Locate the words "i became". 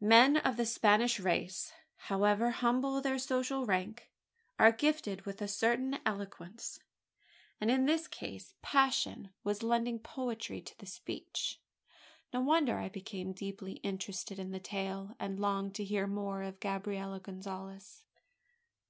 12.78-13.32